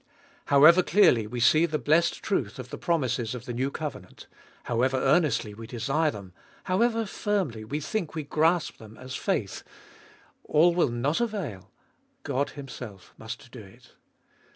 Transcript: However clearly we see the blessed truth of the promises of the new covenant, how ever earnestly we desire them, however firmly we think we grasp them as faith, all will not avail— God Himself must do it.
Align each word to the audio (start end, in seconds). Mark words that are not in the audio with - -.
However 0.45 0.81
clearly 0.81 1.27
we 1.27 1.39
see 1.39 1.67
the 1.67 1.77
blessed 1.77 2.23
truth 2.23 2.57
of 2.57 2.71
the 2.71 2.77
promises 2.79 3.35
of 3.35 3.45
the 3.45 3.53
new 3.53 3.69
covenant, 3.69 4.25
how 4.63 4.81
ever 4.81 4.97
earnestly 4.97 5.53
we 5.53 5.67
desire 5.67 6.09
them, 6.09 6.33
however 6.63 7.05
firmly 7.05 7.63
we 7.63 7.79
think 7.79 8.15
we 8.15 8.23
grasp 8.23 8.77
them 8.77 8.97
as 8.97 9.15
faith, 9.15 9.61
all 10.43 10.73
will 10.73 10.89
not 10.89 11.21
avail— 11.21 11.69
God 12.23 12.49
Himself 12.57 13.13
must 13.19 13.51
do 13.51 13.59
it. 13.61 13.93